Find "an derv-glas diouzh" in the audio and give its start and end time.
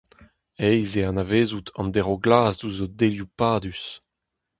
1.79-2.83